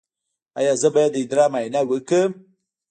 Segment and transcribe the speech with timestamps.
[0.59, 2.31] ایا زه باید د ادرار معاینه وکړم؟